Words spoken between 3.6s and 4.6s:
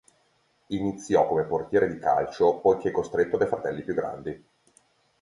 più grandi.